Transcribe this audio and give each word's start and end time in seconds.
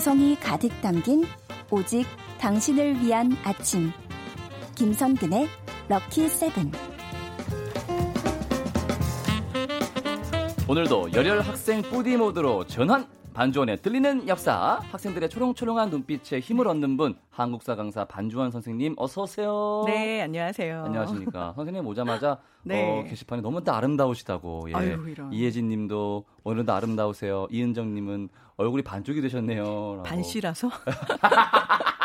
감성이 0.00 0.34
가득 0.36 0.70
담긴 0.80 1.24
오직 1.70 2.06
당신을 2.38 3.02
위한 3.02 3.36
아침. 3.44 3.92
김선근의 4.74 5.46
럭키 5.90 6.26
세븐. 6.26 6.72
오늘도 10.66 11.12
열혈 11.12 11.42
학생 11.42 11.82
뿌디 11.82 12.16
모드로 12.16 12.66
전환 12.66 13.06
반주원의 13.40 13.80
들리는 13.80 14.28
역사 14.28 14.82
학생들의 14.90 15.30
초롱초롱한 15.30 15.88
눈빛에 15.88 16.40
힘을 16.40 16.68
얻는 16.68 16.98
분 16.98 17.16
한국사 17.30 17.74
강사 17.74 18.04
반주원 18.04 18.50
선생님 18.50 18.96
어서 18.98 19.22
오세요. 19.22 19.82
네 19.86 20.20
안녕하세요. 20.20 20.84
안녕하십니까 20.84 21.54
선생님 21.56 21.86
오자마자 21.86 22.36
네. 22.64 23.00
어, 23.00 23.02
게시판에 23.08 23.40
너무 23.40 23.64
또 23.64 23.72
아름다우시다고 23.72 24.66
예. 24.68 24.74
아유, 24.74 25.14
이혜진님도 25.32 26.26
오늘도 26.44 26.70
아름다우세요. 26.70 27.46
이은정님은 27.50 28.28
얼굴이 28.58 28.82
반쪽이 28.82 29.22
되셨네요. 29.22 30.02
반시라서. 30.04 30.68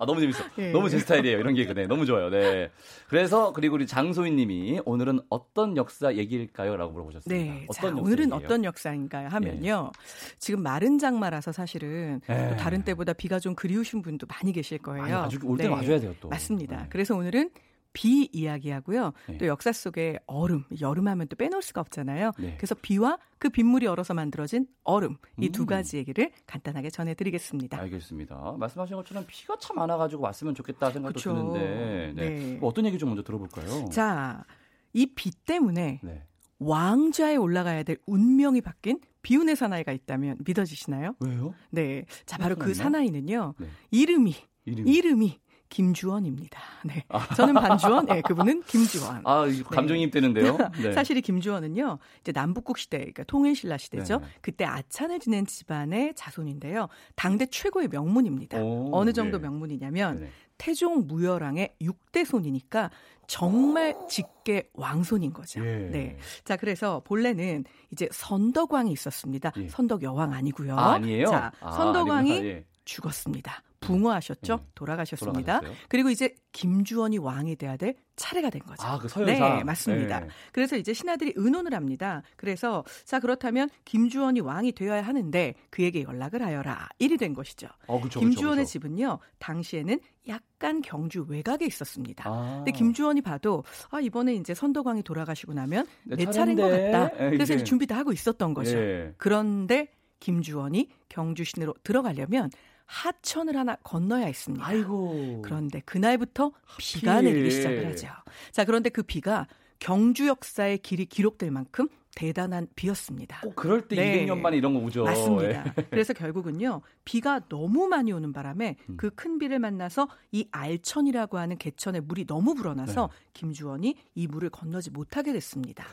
아, 0.00 0.06
너무 0.06 0.18
재밌어. 0.18 0.42
네. 0.56 0.72
너무 0.72 0.88
제 0.88 0.98
스타일이에요. 0.98 1.38
이런 1.38 1.54
게 1.54 1.66
네, 1.74 1.86
너무 1.86 2.06
좋아요. 2.06 2.30
네. 2.30 2.70
그래서 3.06 3.52
그리고 3.52 3.74
우리 3.74 3.86
장소희 3.86 4.30
님이 4.30 4.80
오늘은 4.86 5.20
어떤 5.28 5.76
역사 5.76 6.14
얘기일까요? 6.14 6.74
라고 6.76 6.92
물어보셨습니다. 6.92 7.52
네. 7.52 7.66
어떤 7.68 7.96
자, 7.96 8.00
오늘은 8.00 8.32
어떤 8.32 8.64
역사인가요? 8.64 9.28
하면요. 9.28 9.90
네. 9.94 10.36
지금 10.38 10.62
마른 10.62 10.98
장마라서 10.98 11.52
사실은 11.52 12.22
네. 12.26 12.56
다른 12.56 12.82
때보다 12.82 13.12
비가 13.12 13.38
좀 13.38 13.54
그리우신 13.54 14.00
분도 14.00 14.26
많이 14.26 14.54
계실 14.54 14.78
거예요. 14.78 15.04
아니, 15.04 15.12
아주 15.12 15.38
올때 15.44 15.64
네. 15.64 15.68
와줘야 15.68 16.00
돼요, 16.00 16.14
또. 16.18 16.28
맞습니다. 16.28 16.76
네. 16.78 16.86
그래서 16.88 17.14
오늘은 17.14 17.50
비 17.92 18.28
이야기하고요. 18.32 19.12
네. 19.28 19.38
또 19.38 19.46
역사 19.46 19.72
속에 19.72 20.18
얼음, 20.26 20.64
여름하면 20.80 21.28
또 21.28 21.36
빼놓을 21.36 21.60
수가 21.62 21.80
없잖아요. 21.80 22.32
네. 22.38 22.54
그래서 22.56 22.74
비와 22.80 23.18
그 23.38 23.48
빗물이 23.48 23.86
얼어서 23.86 24.14
만들어진 24.14 24.66
얼음 24.84 25.16
이두 25.40 25.62
음. 25.62 25.66
가지 25.66 25.96
얘기를 25.96 26.30
간단하게 26.46 26.90
전해드리겠습니다. 26.90 27.78
알겠습니다. 27.78 28.54
말씀하신 28.58 28.96
것처럼 28.96 29.24
비가 29.26 29.56
참 29.58 29.76
많아가지고 29.76 30.22
왔으면 30.22 30.54
좋겠다 30.54 30.90
생각도 30.90 31.14
그쵸. 31.16 31.34
드는데 31.34 32.12
네. 32.14 32.28
네. 32.28 32.56
뭐 32.58 32.68
어떤 32.70 32.86
얘기 32.86 32.98
좀 32.98 33.08
먼저 33.08 33.22
들어볼까요? 33.22 33.86
자, 33.90 34.44
이 34.92 35.06
비 35.14 35.30
때문에 35.30 36.00
네. 36.02 36.22
왕좌에 36.58 37.36
올라가야 37.36 37.82
될 37.84 37.96
운명이 38.06 38.60
바뀐 38.60 39.00
비운의 39.22 39.56
사나이가 39.56 39.92
있다면 39.92 40.38
믿어지시나요? 40.46 41.14
왜요? 41.20 41.54
네, 41.70 42.04
자 42.26 42.36
바로 42.38 42.56
그 42.56 42.74
사나이는요 42.74 43.54
네. 43.58 43.66
이름이 43.90 44.34
이름이, 44.66 44.90
이름이 44.92 45.40
김주원입니다. 45.70 46.60
네. 46.84 47.04
아. 47.08 47.26
저는 47.34 47.54
반주원, 47.54 48.06
네, 48.06 48.20
그분은 48.20 48.62
김주원. 48.66 49.22
아, 49.24 49.46
감정이입 49.70 50.10
되는데요. 50.10 50.58
네. 50.82 50.92
사실 50.92 51.16
이 51.16 51.22
김주원은요, 51.22 51.98
이제 52.20 52.32
남북국 52.32 52.76
시대, 52.76 52.98
그러니까 52.98 53.24
통일신라 53.24 53.78
시대죠. 53.78 54.18
네. 54.18 54.26
그때 54.42 54.64
아찬을 54.64 55.20
지낸 55.20 55.46
집안의 55.46 56.14
자손인데요. 56.16 56.88
당대 57.14 57.46
최고의 57.46 57.88
명문입니다. 57.88 58.60
오, 58.60 58.90
어느 58.92 59.12
정도 59.12 59.38
네. 59.38 59.44
명문이냐면 59.44 60.20
네. 60.20 60.30
태종 60.58 61.06
무열왕의 61.06 61.76
6대 61.80 62.26
손이니까 62.26 62.90
정말 63.26 63.96
직계 64.08 64.68
왕손인 64.74 65.32
거죠. 65.32 65.64
예. 65.64 65.88
네. 65.90 66.18
자, 66.44 66.56
그래서 66.56 67.00
본래는 67.04 67.64
이제 67.92 68.08
선덕왕이 68.12 68.90
있었습니다. 68.92 69.52
예. 69.56 69.68
선덕 69.68 70.02
여왕 70.02 70.32
아니고요. 70.32 70.76
아, 70.76 70.98
니에요 70.98 71.26
자, 71.26 71.52
선덕왕이 71.60 72.32
아, 72.32 72.44
예. 72.44 72.64
죽었습니다. 72.84 73.62
붕어하셨죠? 73.80 74.56
네. 74.56 74.62
돌아가셨습니다. 74.74 75.60
돌아가셨어요? 75.60 75.86
그리고 75.88 76.10
이제 76.10 76.34
김주원이 76.52 77.18
왕이 77.18 77.56
돼야 77.56 77.76
될 77.76 77.96
차례가 78.16 78.50
된 78.50 78.60
거죠. 78.62 78.86
아, 78.86 78.98
그 78.98 79.08
서열상. 79.08 79.58
네, 79.58 79.64
맞습니다. 79.64 80.20
네. 80.20 80.28
그래서 80.52 80.76
이제 80.76 80.92
신하들이 80.92 81.32
의논을 81.36 81.74
합니다. 81.74 82.22
그래서 82.36 82.84
자 83.04 83.18
그렇다면 83.18 83.70
김주원이 83.84 84.40
왕이 84.40 84.72
되어야 84.72 85.02
하는데 85.02 85.54
그에게 85.70 86.02
연락을 86.02 86.42
하여라. 86.42 86.88
일이 86.98 87.16
된 87.16 87.32
것이죠. 87.34 87.68
어, 87.86 88.00
그쵸, 88.00 88.20
김주원의 88.20 88.64
그쵸, 88.64 88.78
그쵸. 88.78 88.88
집은요 88.88 89.18
당시에는 89.38 89.98
약간 90.28 90.82
경주 90.82 91.24
외곽에 91.28 91.64
있었습니다. 91.66 92.24
아. 92.28 92.56
근데 92.56 92.72
김주원이 92.72 93.22
봐도 93.22 93.64
아 93.90 94.00
이번에 94.00 94.34
이제 94.34 94.54
선덕왕이 94.54 95.02
돌아가시고 95.02 95.54
나면 95.54 95.86
내, 96.04 96.16
내 96.16 96.30
차례인 96.30 96.58
것 96.58 96.68
같다. 96.68 97.10
그래서 97.30 97.54
이제 97.54 97.64
준비 97.64 97.86
다 97.86 97.96
하고 97.96 98.12
있었던 98.12 98.52
거죠. 98.52 98.76
예. 98.76 99.14
그런데 99.16 99.88
김주원이 100.20 100.90
경주 101.08 101.44
시내로 101.44 101.74
들어가려면 101.82 102.50
하천을 102.90 103.56
하나 103.56 103.76
건너야 103.84 104.26
했습니다. 104.26 104.66
아이고. 104.66 105.42
그런데 105.44 105.80
그날부터 105.80 106.50
비가 106.76 107.16
하필. 107.16 107.32
내리기 107.32 107.50
시작을 107.52 107.86
하죠. 107.86 108.08
자, 108.50 108.64
그런데 108.64 108.90
그 108.90 109.04
비가 109.04 109.46
경주 109.78 110.26
역사의 110.26 110.78
길이 110.78 111.06
기록될 111.06 111.52
만큼 111.52 111.88
대단한 112.16 112.66
비였습니다. 112.74 113.40
꼭 113.42 113.54
그럴 113.54 113.86
때 113.86 113.94
네. 113.94 114.26
200년 114.26 114.38
만에 114.40 114.56
이런 114.56 114.74
거 114.74 114.80
오죠. 114.80 115.04
맞습니다. 115.04 115.64
예. 115.66 115.82
그래서 115.90 116.12
결국은요, 116.12 116.82
비가 117.04 117.40
너무 117.48 117.86
많이 117.86 118.12
오는 118.12 118.32
바람에 118.32 118.76
음. 118.88 118.96
그큰 118.96 119.38
비를 119.38 119.60
만나서 119.60 120.08
이 120.32 120.48
알천이라고 120.50 121.38
하는 121.38 121.56
개천에 121.58 122.00
물이 122.00 122.26
너무 122.26 122.54
불어나서 122.54 123.08
네. 123.12 123.30
김주원이 123.34 123.94
이 124.16 124.26
물을 124.26 124.50
건너지 124.50 124.90
못하게 124.90 125.32
됐습니다. 125.32 125.84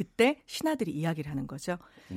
그때 0.00 0.40
신하들이 0.46 0.92
이야기를 0.92 1.30
하는 1.30 1.46
거죠. 1.46 1.76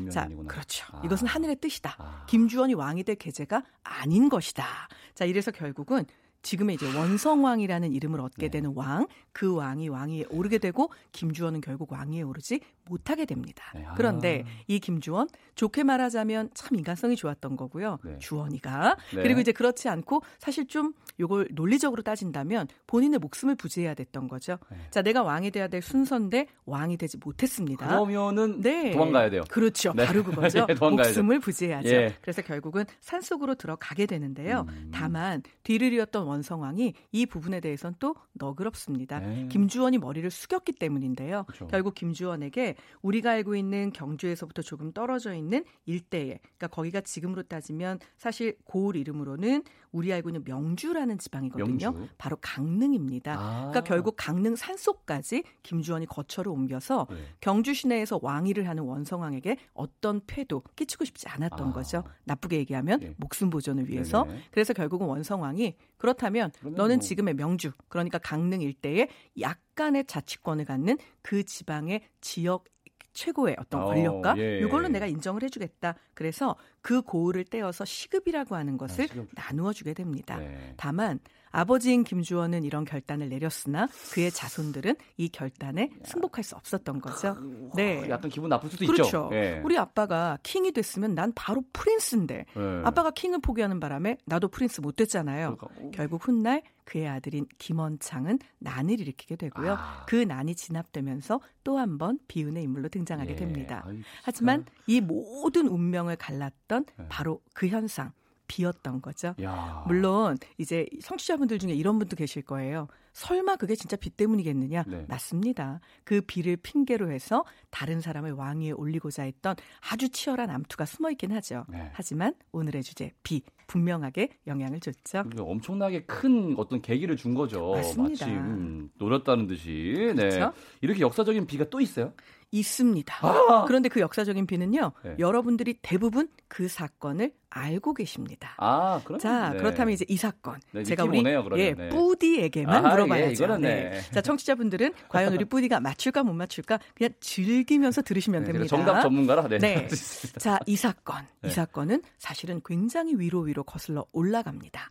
자, 0.09 0.29
그렇죠. 0.47 0.85
아. 0.93 1.01
이것은 1.03 1.27
하늘의 1.27 1.57
뜻이다. 1.57 1.97
아. 1.99 2.25
김주원이 2.29 2.75
왕이 2.75 3.03
될 3.03 3.17
계제가 3.17 3.61
아닌 3.83 4.29
것이다. 4.29 4.65
자, 5.13 5.25
이래서 5.25 5.51
결국은 5.51 6.05
지금의 6.43 6.75
이제 6.75 6.85
원성왕이라는 6.97 7.91
이름을 7.91 8.21
얻게 8.21 8.43
네. 8.43 8.51
되는 8.51 8.71
왕, 8.73 9.07
그 9.33 9.53
왕이 9.53 9.89
왕위에 9.89 10.27
오르게 10.29 10.59
되고 10.59 10.91
김주원은 11.11 11.59
결국 11.59 11.91
왕위에 11.91 12.21
오르지 12.21 12.61
못하게 12.85 13.25
됩니다. 13.25 13.63
네. 13.75 13.85
아. 13.85 13.93
그런데 13.95 14.45
이 14.67 14.79
김주원 14.79 15.27
좋게 15.55 15.83
말하자면 15.83 16.49
참 16.53 16.77
인간성이 16.77 17.15
좋았던 17.15 17.55
거고요. 17.55 17.99
네. 18.03 18.17
주원이가 18.19 18.97
네. 19.15 19.21
그리고 19.21 19.39
이제 19.39 19.51
그렇지 19.51 19.89
않고 19.89 20.21
사실 20.39 20.67
좀 20.67 20.93
요걸 21.19 21.49
논리적으로 21.51 22.01
따진다면 22.01 22.67
본인의 22.87 23.19
목숨을 23.19 23.55
부지해야 23.55 23.93
됐던 23.93 24.27
거죠. 24.27 24.57
네. 24.69 24.77
자, 24.89 25.01
내가 25.01 25.23
왕이 25.23 25.51
돼야 25.51 25.67
될 25.67 25.81
순서인데 25.81 26.47
왕이 26.65 26.97
되지 26.97 27.17
못했습니다. 27.17 27.87
그러면은 27.87 28.61
네. 28.61 28.91
도망가야 28.91 29.29
돼요. 29.29 29.43
그렇죠. 29.49 29.93
네. 29.95 30.05
바로 30.05 30.23
그거죠. 30.23 30.65
목숨을 30.79 31.39
부지해야죠. 31.39 31.89
예. 31.89 32.15
그래서 32.21 32.41
결국은 32.41 32.85
산속으로 32.99 33.55
들어가게 33.55 34.05
되는데요. 34.05 34.65
음. 34.69 34.91
다만 34.93 35.43
뒤를 35.63 35.93
이었던 35.93 36.25
원성왕이 36.25 36.93
이 37.11 37.25
부분에 37.25 37.59
대해서는 37.59 37.95
또 37.99 38.15
너그럽습니다. 38.33 39.19
네. 39.19 39.47
김주원이 39.49 39.99
머리를 39.99 40.29
숙였기 40.29 40.73
때문인데요. 40.73 41.43
그렇죠. 41.45 41.67
결국 41.67 41.93
김주원에게 41.93 42.72
우리가 43.01 43.31
알고 43.31 43.55
있는 43.55 43.91
경주에서부터 43.91 44.61
조금 44.61 44.91
떨어져 44.91 45.33
있는 45.33 45.63
일대에, 45.85 46.39
그러니까 46.41 46.67
거기가 46.67 47.01
지금으로 47.01 47.43
따지면 47.43 47.99
사실 48.17 48.57
고을 48.65 48.95
이름으로는 48.95 49.63
우리 49.91 50.11
알고 50.11 50.29
있는 50.29 50.43
명주라는 50.43 51.17
지방이거든요. 51.19 51.91
명주? 51.91 52.07
바로 52.17 52.37
강릉입니다. 52.41 53.35
아. 53.37 53.57
그러니까 53.69 53.81
결국 53.81 54.15
강릉 54.17 54.55
산속까지 54.55 55.43
김주원이 55.61 56.07
거처를 56.07 56.51
옮겨서 56.51 57.07
네. 57.09 57.17
경주 57.39 57.73
시내에서 57.73 58.19
왕위를 58.21 58.67
하는 58.67 58.83
원성왕에게 58.83 59.57
어떤 59.73 60.21
폐도 60.25 60.63
끼치고 60.75 61.05
싶지 61.05 61.27
않았던 61.29 61.69
아. 61.69 61.73
거죠. 61.73 62.03
나쁘게 62.25 62.57
얘기하면 62.57 62.99
네. 62.99 63.13
목숨 63.17 63.49
보존을 63.49 63.89
위해서. 63.89 64.23
네네. 64.23 64.41
그래서 64.51 64.73
결국은 64.73 65.07
원성왕이 65.07 65.75
그렇다면 66.03 66.51
너는 66.61 66.97
뭐. 66.97 67.01
지금의 67.01 67.35
명주, 67.35 67.71
그러니까 67.87 68.17
강릉 68.17 68.61
일대에 68.61 69.07
약간의 69.39 70.03
자치권을 70.03 70.65
갖는 70.65 70.97
그 71.21 71.45
지방의 71.45 72.01
지역 72.19 72.65
최고의 73.13 73.55
어떤 73.57 73.85
권력과 73.85 74.33
어, 74.33 74.37
예, 74.37 74.59
이걸로 74.59 74.89
내가 74.89 75.05
인정을 75.05 75.43
해주겠다. 75.43 75.95
그래서 76.13 76.57
그 76.81 77.01
고을을 77.03 77.45
떼어서 77.45 77.85
시급이라고 77.85 78.55
하는 78.55 78.77
것을 78.77 79.05
아, 79.05 79.25
나누어 79.33 79.71
주게 79.71 79.93
됩니다. 79.93 80.39
네. 80.39 80.73
다만 80.75 81.21
아버지인 81.53 82.03
김주원은 82.03 82.63
이런 82.63 82.83
결단을 82.83 83.29
내렸으나 83.29 83.87
그의 84.11 84.31
자손들은 84.31 84.95
이 85.17 85.29
결단에 85.29 85.91
승복할 86.03 86.43
수 86.43 86.55
없었던 86.55 86.99
거죠. 86.99 87.37
네. 87.75 88.09
약간 88.09 88.29
기분 88.29 88.49
나쁠 88.49 88.69
수도 88.71 88.85
그렇죠. 88.87 89.03
있죠. 89.03 89.27
네. 89.31 89.61
우리 89.63 89.77
아빠가 89.77 90.37
킹이 90.41 90.71
됐으면 90.71 91.13
난 91.13 91.31
바로 91.35 91.63
프린스인데 91.71 92.45
네. 92.55 92.81
아빠가 92.83 93.11
킹을 93.11 93.39
포기하는 93.41 93.79
바람에 93.79 94.17
나도 94.25 94.47
프린스 94.49 94.81
못 94.81 94.95
됐잖아요. 94.95 95.57
그러니까, 95.57 95.67
결국 95.95 96.27
훗날 96.27 96.63
그의 96.85 97.07
아들인 97.07 97.45
김원창은 97.59 98.39
난을 98.59 98.99
일으키게 98.99 99.35
되고요. 99.37 99.73
아. 99.77 100.05
그 100.07 100.15
난이 100.15 100.55
진압되면서 100.55 101.39
또 101.63 101.77
한 101.77 101.97
번 101.99 102.17
비운의 102.27 102.63
인물로 102.63 102.89
등장하게 102.89 103.31
예. 103.31 103.35
됩니다. 103.35 103.83
아이, 103.85 104.01
하지만 104.23 104.65
이 104.87 104.99
모든 104.99 105.67
운명을 105.67 106.15
갈랐던 106.15 106.85
네. 106.97 107.05
바로 107.09 107.39
그 107.53 107.67
현상 107.67 108.11
비었던 108.47 109.01
거죠. 109.01 109.35
야. 109.41 109.83
물론 109.87 110.37
이제 110.57 110.85
성취자분들 111.01 111.59
중에 111.59 111.73
이런 111.73 111.99
분도 111.99 112.15
계실 112.15 112.41
거예요. 112.41 112.87
설마 113.13 113.57
그게 113.57 113.75
진짜 113.75 113.95
비 113.95 114.09
때문이겠느냐? 114.09 114.85
네. 114.87 115.05
맞습니다. 115.07 115.79
그 116.03 116.21
비를 116.21 116.57
핑계로 116.57 117.11
해서 117.11 117.45
다른 117.69 118.01
사람을 118.01 118.31
왕위에 118.31 118.71
올리고자 118.71 119.23
했던 119.23 119.55
아주 119.91 120.09
치열한 120.09 120.49
암투가 120.49 120.85
숨어 120.85 121.11
있긴 121.11 121.31
하죠. 121.33 121.65
네. 121.69 121.91
하지만 121.93 122.33
오늘의 122.51 122.83
주제 122.83 123.11
비 123.21 123.43
분명하게 123.67 124.29
영향을 124.47 124.79
줬죠. 124.79 125.23
엄청나게 125.37 126.05
큰 126.05 126.55
어떤 126.57 126.81
계기를 126.81 127.15
준 127.15 127.33
거죠. 127.35 127.71
맞습니다. 127.71 128.25
음, 128.27 128.89
노렸다는 128.97 129.47
듯이. 129.47 130.13
네. 130.15 130.29
그렇죠? 130.29 130.53
이렇게 130.81 131.01
역사적인 131.01 131.45
비가 131.45 131.69
또 131.69 131.79
있어요? 131.79 132.13
있습니다. 132.53 133.15
아! 133.21 133.65
그런데 133.67 133.89
그 133.89 133.99
역사적인 133.99 134.45
비는요. 134.45 134.91
네. 135.03 135.15
여러분들이 135.17 135.79
대부분 135.81 136.29
그 136.47 136.67
사건을 136.67 137.33
알고 137.49 137.95
계십니다. 137.95 138.53
아, 138.57 139.01
그럼 139.03 139.19
자, 139.19 139.49
네. 139.49 139.57
그렇다면 139.57 139.93
이제 139.93 140.05
이 140.07 140.17
사건 140.17 140.59
네, 140.71 140.83
제가 140.83 141.03
우리 141.03 141.19
오네요, 141.19 141.43
예, 141.57 141.73
네. 141.73 141.89
뿌디에게만 141.89 142.85
아, 142.85 142.89
물어봐야죠. 142.91 143.43
예, 143.43 143.57
네. 143.57 144.01
자, 144.11 144.21
청취자분들은 144.21 144.93
과연 145.09 145.33
우리 145.33 145.45
뿌디가 145.45 145.79
맞출까 145.79 146.23
못 146.23 146.33
맞출까 146.33 146.79
그냥 146.95 147.11
즐기면서 147.19 148.03
들으시면 148.03 148.43
네, 148.43 148.51
됩니다. 148.51 148.67
정답 148.67 149.01
전문가라. 149.01 149.47
네. 149.47 149.57
네. 149.57 149.87
자, 150.37 150.59
이 150.67 150.75
사건. 150.75 151.25
이 151.43 151.49
사건은 151.49 152.03
사실은 152.19 152.61
굉장히 152.63 153.15
위로 153.15 153.41
위로 153.41 153.63
거슬러 153.63 154.05
올라갑니다. 154.11 154.89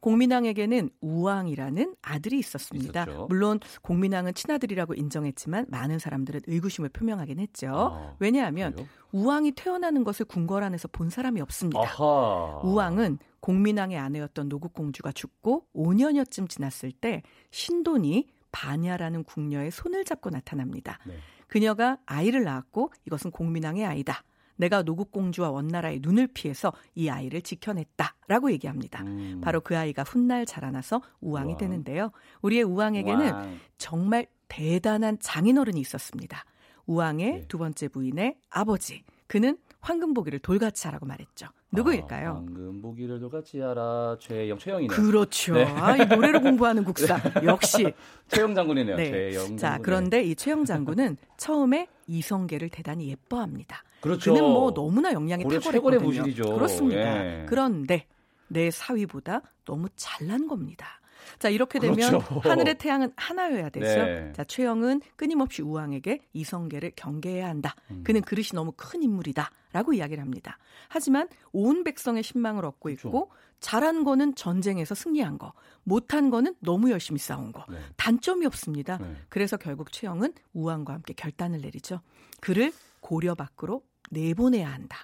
공민왕에게는 0.00 0.90
우왕이라는 1.00 1.96
아들이 2.02 2.38
있었습니다. 2.38 3.02
있었죠. 3.02 3.26
물론 3.28 3.60
공민왕은 3.82 4.34
친아들이라고 4.34 4.94
인정했지만 4.94 5.66
많은 5.68 5.98
사람들은 5.98 6.42
의구심을 6.46 6.90
표명하긴 6.90 7.38
했죠. 7.40 7.68
아, 7.68 8.16
왜냐하면 8.18 8.72
그래요? 8.72 8.88
우왕이 9.12 9.52
태어나는 9.52 10.04
것을 10.04 10.26
궁궐안에서 10.26 10.88
본 10.88 11.10
사람이 11.10 11.40
없습니다. 11.40 11.80
아하. 11.80 12.60
우왕은 12.62 13.18
공민왕의 13.40 13.96
아내였던 13.96 14.48
노국공주가 14.48 15.12
죽고 15.12 15.66
5년여쯤 15.74 16.48
지났을 16.48 16.92
때 16.92 17.22
신돈이 17.50 18.28
반야라는 18.52 19.24
궁녀의 19.24 19.70
손을 19.70 20.04
잡고 20.04 20.30
나타납니다. 20.30 20.98
네. 21.06 21.14
그녀가 21.46 21.98
아이를 22.06 22.42
낳았고 22.42 22.90
이것은 23.06 23.30
공민왕의 23.30 23.84
아이다. 23.84 24.22
내가 24.56 24.82
노국공주와 24.82 25.50
원나라의 25.50 26.00
눈을 26.02 26.28
피해서 26.28 26.72
이 26.94 27.08
아이를 27.08 27.42
지켜냈다라고 27.42 28.50
얘기합니다. 28.52 29.02
음. 29.02 29.40
바로 29.42 29.60
그 29.60 29.76
아이가 29.76 30.02
훗날 30.02 30.46
자라나서 30.46 31.02
우왕이 31.20 31.52
우왕. 31.52 31.58
되는데요. 31.58 32.10
우리의 32.42 32.62
우왕에게는 32.64 33.28
우왕. 33.28 33.58
정말 33.78 34.26
대단한 34.48 35.18
장인어른이 35.20 35.80
있었습니다. 35.80 36.44
우왕의 36.86 37.32
네. 37.32 37.44
두 37.48 37.58
번째 37.58 37.88
부인의 37.88 38.36
아버지. 38.50 39.02
그는 39.26 39.58
황금보기를 39.86 40.40
돌같이 40.40 40.88
하라고 40.88 41.06
말했죠. 41.06 41.46
누구일까요? 41.70 42.30
아, 42.30 42.34
황금보기를 42.34 43.20
돌같이 43.20 43.60
하라. 43.60 44.16
최영, 44.20 44.58
최영이네요. 44.58 44.96
그렇죠. 44.96 45.54
네. 45.54 45.64
아, 45.64 45.96
이 45.96 46.04
노래로 46.04 46.40
공부하는 46.40 46.82
국사. 46.82 47.20
역시. 47.44 47.94
최영 48.28 48.54
장군이네요. 48.54 48.96
네. 48.96 49.30
최영 49.30 49.56
자, 49.56 49.78
그런데 49.80 50.24
이 50.24 50.34
최영 50.34 50.64
장군은 50.64 51.16
처음에 51.36 51.86
이성계를 52.08 52.68
대단히 52.70 53.10
예뻐합니다. 53.10 53.84
그렇죠. 54.00 54.34
그는 54.34 54.44
뭐 54.44 54.74
너무나 54.74 55.12
영향이 55.12 55.44
탁월했거든요. 55.44 56.54
그렇습니다. 56.54 57.24
예. 57.24 57.46
그런데 57.48 58.06
내 58.48 58.70
사위보다 58.72 59.42
너무 59.64 59.88
잘난 59.94 60.48
겁니다. 60.48 61.00
자, 61.38 61.48
이렇게 61.48 61.78
되면 61.78 61.96
그렇죠. 61.96 62.18
하늘의 62.40 62.78
태양은 62.78 63.12
하나여야 63.16 63.70
되죠. 63.70 64.04
네. 64.04 64.32
자, 64.34 64.44
최영은 64.44 65.00
끊임없이 65.16 65.62
우왕에게 65.62 66.20
이성계를 66.32 66.92
경계해야 66.96 67.48
한다. 67.48 67.74
음. 67.90 68.02
그는 68.04 68.22
그릇이 68.22 68.48
너무 68.54 68.72
큰 68.76 69.02
인물이다. 69.02 69.50
라고 69.72 69.92
이야기를 69.92 70.22
합니다. 70.22 70.58
하지만 70.88 71.28
온 71.52 71.84
백성의 71.84 72.22
신망을 72.22 72.64
얻고 72.64 72.88
그렇죠. 72.88 73.08
있고 73.08 73.30
잘한 73.60 74.04
거는 74.04 74.34
전쟁에서 74.34 74.94
승리한 74.94 75.38
거, 75.38 75.52
못한 75.82 76.30
거는 76.30 76.54
너무 76.60 76.90
열심히 76.90 77.18
싸운 77.18 77.52
거. 77.52 77.64
네. 77.68 77.78
단점이 77.96 78.46
없습니다. 78.46 78.98
네. 78.98 79.16
그래서 79.28 79.56
결국 79.56 79.92
최영은 79.92 80.32
우왕과 80.52 80.94
함께 80.94 81.14
결단을 81.14 81.60
내리죠. 81.60 82.00
그를 82.40 82.72
고려 83.00 83.34
밖으로 83.34 83.82
내보내야 84.10 84.72
한다. 84.72 84.98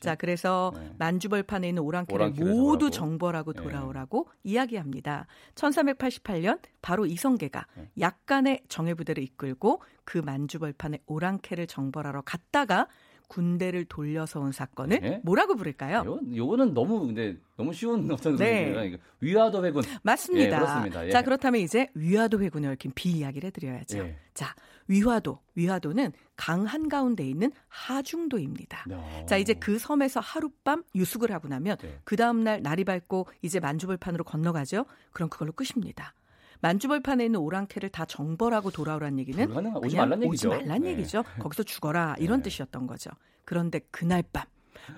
자, 0.00 0.14
그래서 0.14 0.72
네. 0.74 0.94
만주벌판에 0.98 1.68
있는 1.68 1.82
오랑캐를 1.82 2.30
모두 2.30 2.90
정벌하고 2.90 3.52
네. 3.52 3.62
돌아오라고 3.62 4.28
네. 4.42 4.52
이야기합니다. 4.52 5.26
1388년 5.54 6.60
바로 6.82 7.06
이성계가 7.06 7.66
네. 7.76 7.90
약간의 8.00 8.62
정예부대를 8.68 9.22
이끌고 9.22 9.82
그 10.04 10.18
만주벌판에 10.18 11.00
오랑캐를 11.06 11.66
정벌하러 11.66 12.22
갔다가 12.22 12.86
군대를 13.28 13.86
돌려서 13.86 14.40
온 14.40 14.52
사건을 14.52 15.00
네. 15.00 15.20
뭐라고 15.24 15.56
부를까요? 15.56 16.04
요, 16.06 16.20
요거는 16.34 16.74
너무 16.74 17.06
근데 17.06 17.36
너무 17.56 17.72
쉬운 17.72 18.08
어떤 18.12 18.36
네. 18.36 18.98
위화도 19.20 19.64
회군 19.64 19.82
맞습니다. 20.02 20.56
예, 20.56 20.60
그렇습니다. 20.60 21.06
예. 21.06 21.10
자 21.10 21.22
그렇다면 21.22 21.60
이제 21.60 21.88
위화도 21.94 22.40
회군에 22.40 22.68
얽힌 22.68 22.92
비 22.94 23.10
이야기를 23.10 23.48
해드려야죠. 23.48 23.98
예. 23.98 24.16
자 24.34 24.54
위화도 24.88 25.40
위화도는 25.54 26.12
강 26.36 26.64
한가운데 26.64 27.28
있는 27.28 27.50
하중도입니다. 27.68 28.84
어. 28.90 29.26
자 29.28 29.36
이제 29.36 29.54
그 29.54 29.78
섬에서 29.78 30.20
하룻밤 30.20 30.84
유숙을 30.94 31.32
하고 31.32 31.48
나면 31.48 31.76
네. 31.78 31.98
그 32.04 32.16
다음 32.16 32.44
날 32.44 32.62
날이 32.62 32.84
밝고 32.84 33.26
이제 33.42 33.60
만주벌판으로 33.60 34.24
건너가죠. 34.24 34.86
그럼 35.12 35.28
그걸로 35.28 35.52
끝입니다. 35.52 36.14
만주벌판에 36.60 37.24
있는 37.24 37.40
오랑캐를 37.40 37.90
다 37.90 38.04
정벌하고 38.04 38.70
돌아오란 38.70 39.18
얘기는 39.18 39.46
그냥 39.48 39.76
오지 39.76 39.96
말란 39.96 40.22
얘기죠. 40.22 40.48
오지 40.48 40.56
말란 40.56 40.82
네. 40.82 40.90
얘기죠. 40.90 41.24
거기서 41.40 41.62
죽어라 41.62 42.16
이런 42.18 42.38
네. 42.38 42.44
뜻이었던 42.44 42.86
거죠. 42.86 43.10
그런데 43.44 43.80
그날 43.90 44.22
밤 44.32 44.44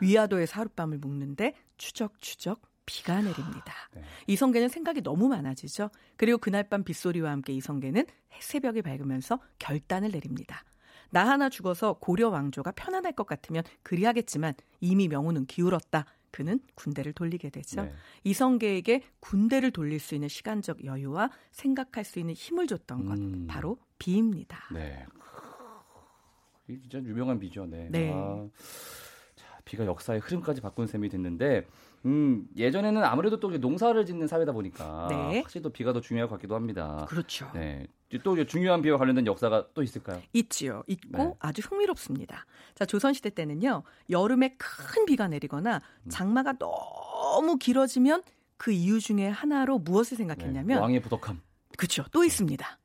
위화도에서 0.00 0.60
하룻밤을 0.60 0.98
묵는데 0.98 1.54
추적추적 1.76 2.60
비가 2.88 3.20
내립니다. 3.20 3.74
네. 3.94 4.02
이성계는 4.28 4.70
생각이 4.70 5.02
너무 5.02 5.28
많아지죠. 5.28 5.90
그리고 6.16 6.38
그날 6.38 6.66
밤 6.66 6.84
빗소리와 6.84 7.30
함께 7.30 7.52
이성계는 7.52 8.06
새벽이 8.40 8.80
밝으면서 8.80 9.38
결단을 9.58 10.10
내립니다. 10.10 10.64
나 11.10 11.28
하나 11.28 11.50
죽어서 11.50 11.94
고려 11.94 12.30
왕조가 12.30 12.72
편안할 12.72 13.12
것 13.12 13.26
같으면 13.26 13.62
그리하겠지만 13.82 14.54
이미 14.80 15.06
명우는 15.06 15.44
기울었다. 15.44 16.06
그는 16.30 16.60
군대를 16.76 17.12
돌리게 17.12 17.50
되죠. 17.50 17.82
네. 17.82 17.92
이성계에게 18.24 19.02
군대를 19.20 19.70
돌릴 19.70 20.00
수 20.00 20.14
있는 20.14 20.28
시간적 20.28 20.84
여유와 20.84 21.30
생각할 21.50 22.04
수 22.04 22.18
있는 22.18 22.32
힘을 22.32 22.66
줬던 22.66 23.04
것 23.04 23.18
음. 23.18 23.46
바로 23.48 23.76
비입니다. 23.98 24.64
네. 24.72 25.04
이 26.68 26.78
진짜 26.80 26.98
유명한 26.98 27.38
비죠. 27.38 27.66
네. 27.66 27.88
네. 27.90 28.12
아, 28.14 28.46
자, 29.36 29.58
비가 29.64 29.84
역사의 29.84 30.20
흐름까지 30.20 30.62
바꾼 30.62 30.86
셈이 30.86 31.08
됐는데 31.10 31.66
음, 32.04 32.46
예전에는 32.56 33.02
아무래도 33.04 33.40
또 33.40 33.50
농사를 33.50 34.04
짓는 34.06 34.26
사회다 34.26 34.52
보니까 34.52 35.06
네. 35.10 35.40
확실히 35.40 35.62
또 35.62 35.70
비가 35.70 35.92
더 35.92 36.00
중요할 36.00 36.28
것 36.28 36.36
같기도 36.36 36.54
합니다. 36.54 37.06
그렇죠. 37.08 37.50
네. 37.54 37.86
또 38.22 38.42
중요한 38.46 38.80
비와 38.80 38.96
관련된 38.96 39.26
역사가 39.26 39.68
또 39.74 39.82
있을까요? 39.82 40.22
있지요. 40.32 40.82
있고 40.86 41.18
네. 41.18 41.34
아주 41.40 41.60
흥미롭습니다. 41.62 42.46
자, 42.74 42.84
조선시대 42.86 43.30
때는요. 43.30 43.82
여름에 44.08 44.56
큰 44.56 45.04
비가 45.04 45.28
내리거나 45.28 45.80
음. 46.04 46.08
장마가 46.08 46.54
너무 46.58 47.58
길어지면 47.58 48.22
그 48.56 48.72
이유 48.72 49.00
중에 49.00 49.28
하나로 49.28 49.78
무엇을 49.78 50.16
생각했냐면 50.16 50.66
네. 50.66 50.74
왕의 50.76 51.02
부덕함. 51.02 51.40
그렇죠. 51.76 52.04
또 52.12 52.24
있습니다. 52.24 52.78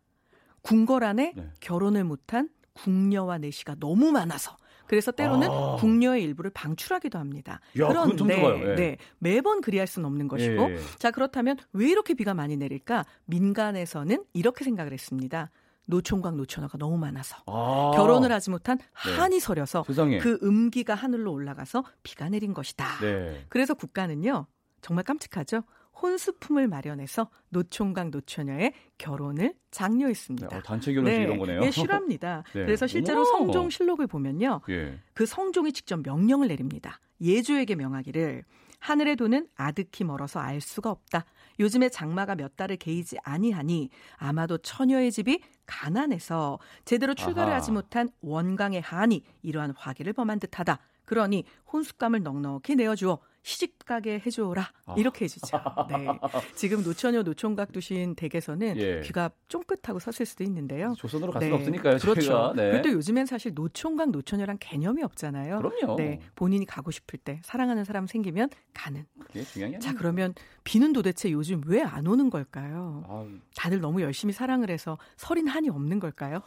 궁궐 0.62 1.04
안에 1.04 1.34
네. 1.36 1.50
결혼을 1.60 2.04
못한 2.04 2.50
궁녀와 2.74 3.38
내시가 3.38 3.76
너무 3.80 4.12
많아서 4.12 4.58
그래서 4.88 5.12
때로는 5.12 5.48
아. 5.50 5.76
궁녀의 5.80 6.24
일부를 6.24 6.52
방출하기도 6.52 7.18
합니다. 7.18 7.60
야, 7.80 7.88
그런데 7.88 8.24
네. 8.26 8.76
네, 8.76 8.98
매번 9.20 9.62
그리할 9.62 9.88
수는 9.88 10.06
없는 10.08 10.28
것이고 10.28 10.72
예. 10.72 10.80
자 11.00 11.12
그렇다면 11.12 11.58
왜 11.72 11.90
이렇게 11.90 12.14
비가 12.14 12.34
많이 12.34 12.58
내릴까? 12.58 13.06
민간에서는 13.26 14.24
이렇게 14.34 14.64
생각을 14.64 14.94
했습니다. 14.94 15.50
노총각 15.86 16.36
노처녀가 16.36 16.78
너무 16.78 16.98
많아서 16.98 17.38
아. 17.46 17.92
결혼을 17.96 18.32
하지 18.32 18.50
못한 18.50 18.78
네. 18.78 19.16
한이 19.16 19.40
서려서 19.40 19.84
세상에. 19.86 20.20
그 20.20 20.40
음기가 20.42 20.96
하늘로 20.96 21.32
올라가서 21.34 21.84
비가 22.04 22.30
내린 22.30 22.54
것이다. 22.54 23.00
네. 23.02 23.46
그래서 23.50 23.74
국가는요 23.74 24.48
정말 24.82 25.04
깜찍하죠. 25.04 25.64
혼수품을 26.02 26.68
마련해서 26.68 27.30
노총각 27.50 28.10
노처녀의 28.10 28.74
결혼을 28.98 29.54
장려했습니다. 29.72 30.48
네, 30.50 30.56
어, 30.56 30.62
단체 30.62 30.94
결혼식 30.94 31.18
네, 31.18 31.24
이런 31.24 31.38
거네요. 31.38 31.60
네, 31.62 31.72
실화입니다. 31.72 32.44
네. 32.54 32.66
그래서 32.66 32.88
실제로. 32.88 33.24
성종 33.26 33.70
실록을 33.70 34.08
보면요. 34.08 34.62
예. 34.70 35.00
그 35.14 35.26
성종이 35.26 35.72
직접 35.72 36.02
명령을 36.04 36.48
내립니다. 36.48 37.00
예조에게 37.22 37.76
명하기를 37.76 38.44
하늘의 38.80 39.16
돈은 39.16 39.48
아득히 39.56 40.04
멀어서 40.04 40.40
알 40.42 40.60
수가 40.60 40.92
없다. 40.92 41.24
요즘에 41.60 41.88
장마가 41.88 42.36
몇 42.36 42.58
달을 42.58 42.76
개이지 42.76 43.18
아니하니 43.24 43.90
아마도 44.18 44.58
처녀의 44.58 45.12
집이 45.12 45.40
가난해서 45.66 46.60
제대로 46.84 47.14
출가를 47.14 47.52
아하. 47.52 47.58
하지 47.58 47.72
못한 47.72 48.10
원강의 48.22 48.82
한이 48.82 49.24
이러한 49.42 49.74
화기를 49.78 50.12
범한 50.12 50.40
듯하다. 50.42 50.80
그러니 51.06 51.44
혼숙감을 51.72 52.24
넉넉히 52.24 52.76
내어주어 52.76 53.20
시집가게 53.46 54.22
해줘라 54.26 54.72
아. 54.86 54.96
이렇게 54.98 55.26
해주죠. 55.26 55.58
네. 55.90 56.08
지금 56.56 56.82
노처녀 56.82 57.24
노총각 57.24 57.74
두신 57.74 58.16
댁에서는 58.16 58.78
예. 58.78 59.02
귀가 59.02 59.30
쫑긋하고 59.50 60.00
섰을 60.00 60.26
수도 60.26 60.46
있는데요. 60.46 60.94
조선으로 60.98 61.34
갈 61.34 61.42
네. 61.42 61.48
수는 61.48 61.60
없으니까요. 61.60 61.98
그렇죠. 61.98 62.54
네. 62.56 62.72
그래도 62.72 62.90
요즘엔 62.94 63.26
사실 63.26 63.54
노총각 63.54 64.12
노처녀란 64.12 64.60
개념이 64.60 65.04
없잖아요. 65.04 65.58
그럼요. 65.58 65.98
네. 65.98 66.22
본인이 66.36 66.66
가고 66.66 66.90
싶을 66.92 67.20
때 67.20 67.42
사랑하는 67.44 67.84
사람 67.84 68.08
생기면 68.08 68.50
가는. 68.74 69.06
그게 69.20 69.44
중요한 69.44 69.80
자 69.82 69.94
그러면 69.94 70.34
비는 70.64 70.94
도대체 70.94 71.30
요즘 71.32 71.62
왜 71.66 71.84
안 71.84 72.08
오는 72.08 72.30
걸까요? 72.30 73.04
아. 73.10 73.28
다들 73.58 73.82
너무 73.82 74.02
열심히 74.02 74.32
사랑을 74.34 74.70
해서 74.72 74.98
서린 75.18 75.48
한이 75.48 75.68
없는 75.70 76.00
걸까요? 76.00 76.42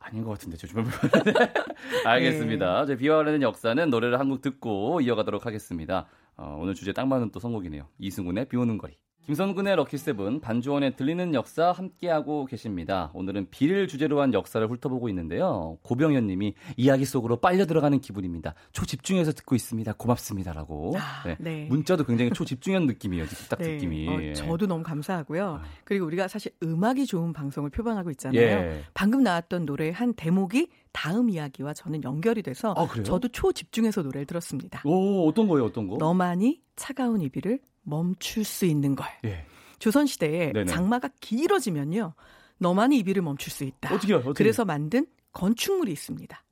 아닌 0.00 0.24
것 0.24 0.30
같은데 0.30 0.56
보면 0.74 0.90
알겠습니다. 2.06 2.86
네. 2.86 2.96
비와 2.96 3.16
관련된 3.18 3.42
역사는 3.42 3.90
노래를 3.90 4.18
한 4.18 4.28
곡 4.30 4.40
듣고 4.42 5.00
이어가도록 5.00 5.46
하겠습니다. 5.46 6.06
어, 6.36 6.58
오늘 6.60 6.74
주제 6.74 6.92
딱 6.92 7.06
맞는 7.06 7.30
또 7.32 7.40
선곡이네요. 7.40 7.86
이승훈의 7.98 8.46
비 8.48 8.56
오는 8.56 8.78
거리. 8.78 8.96
김선근의 9.26 9.76
럭키세븐 9.76 10.40
반주원의 10.40 10.96
들리는 10.96 11.34
역사 11.34 11.72
함께하고 11.72 12.46
계십니다. 12.46 13.10
오늘은 13.14 13.48
비를 13.50 13.86
주제로 13.86 14.20
한 14.22 14.32
역사를 14.32 14.66
훑어보고 14.66 15.08
있는데요. 15.10 15.78
고병현 15.82 16.26
님이 16.26 16.54
이야기 16.76 17.04
속으로 17.04 17.36
빨려 17.36 17.66
들어가는 17.66 18.00
기분입니다. 18.00 18.54
초집중해서 18.72 19.32
듣고 19.32 19.54
있습니다. 19.54 19.92
고맙습니다라고. 19.92 20.94
아, 20.96 21.22
네. 21.24 21.36
네. 21.38 21.66
문자도 21.68 22.04
굉장히 22.04 22.30
초집중한 22.32 22.86
느낌이에요. 22.86 23.26
딱 23.48 23.58
네. 23.60 23.74
느낌이. 23.74 24.08
어, 24.08 24.32
저도 24.32 24.66
너무 24.66 24.82
감사하고요. 24.82 25.60
아. 25.62 25.62
그리고 25.84 26.06
우리가 26.06 26.26
사실 26.26 26.52
음악이 26.62 27.06
좋은 27.06 27.32
방송을 27.32 27.70
표방하고 27.70 28.10
있잖아요. 28.12 28.40
예. 28.40 28.84
방금 28.94 29.22
나왔던 29.22 29.66
노래의 29.66 29.92
한 29.92 30.14
대목이 30.14 30.68
다음 30.92 31.30
이야기와 31.30 31.74
저는 31.74 32.02
연결이 32.02 32.42
돼서 32.42 32.74
아, 32.76 32.88
저도 33.02 33.28
초집중해서 33.28 34.02
노래를 34.02 34.26
들었습니다. 34.26 34.82
오, 34.84 35.28
어떤 35.28 35.46
거예요? 35.46 35.66
어떤 35.66 35.86
거? 35.86 35.98
너만이 35.98 36.62
차가운 36.74 37.20
이비를 37.20 37.60
멈출 37.90 38.44
수 38.44 38.64
있는 38.64 38.94
걸. 38.94 39.06
예. 39.24 39.44
조선 39.78 40.06
시대에 40.06 40.52
장마가 40.66 41.10
길어지면요. 41.20 42.14
너만이 42.58 42.98
이 42.98 43.02
비를 43.02 43.22
멈출 43.22 43.52
수 43.52 43.64
있다. 43.64 43.94
어떻게요? 43.94 44.18
어떻게? 44.18 44.32
그래서 44.34 44.64
만든 44.64 45.06
건축물이 45.32 45.90
있습니다. 45.92 46.44